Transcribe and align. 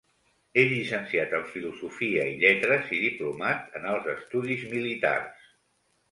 És 0.59 0.67
llicenciat 0.69 1.33
en 1.39 1.43
Filosofia 1.49 2.23
i 2.31 2.39
Lletres 2.43 2.89
i 2.97 3.01
diplomat 3.01 3.75
en 3.81 3.85
Alts 3.91 4.09
Estudis 4.15 4.63
Militars. 4.73 5.45